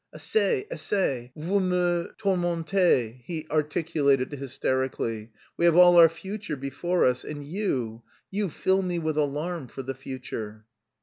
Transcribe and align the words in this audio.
Assez, 0.15 0.65
assez, 0.71 1.29
vous 1.35 1.59
me 1.59 2.09
tourmentez," 2.17 3.21
he 3.25 3.45
articulated 3.51 4.31
hysterically, 4.31 5.29
"we 5.57 5.65
have 5.65 5.75
all 5.75 5.95
our 5.99 6.09
future 6.09 6.55
before 6.57 7.05
us, 7.05 7.23
and 7.23 7.45
you... 7.45 8.01
you 8.31 8.49
fill 8.49 8.81
me 8.81 8.97
with 8.97 9.15
alarm 9.15 9.67
for 9.67 9.83
the 9.83 9.93
future." 9.93 10.65